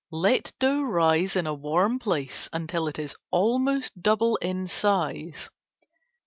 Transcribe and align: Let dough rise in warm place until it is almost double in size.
Let 0.09 0.51
dough 0.57 0.81
rise 0.81 1.35
in 1.35 1.45
warm 1.61 1.99
place 1.99 2.49
until 2.51 2.87
it 2.87 2.97
is 2.97 3.15
almost 3.29 4.01
double 4.01 4.35
in 4.37 4.65
size. 4.65 5.51